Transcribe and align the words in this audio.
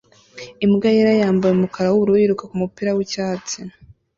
Imbwa 0.65 0.87
yera 0.95 1.13
yambaye 1.21 1.51
umukara 1.53 1.87
wubururu 1.89 2.19
yiruka 2.21 2.43
kumupira 2.51 2.95
wicyatsi 2.97 3.57